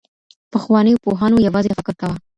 پخوانيو 0.53 1.01
پوهانو 1.03 1.43
يوازي 1.47 1.69
تفکر 1.71 1.95
کاوه. 2.01 2.17